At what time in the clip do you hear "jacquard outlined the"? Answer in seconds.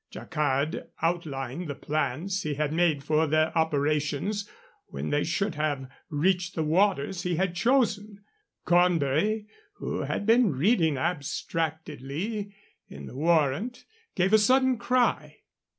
0.09-1.75